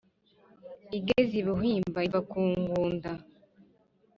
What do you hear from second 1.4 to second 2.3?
i Buhimba iva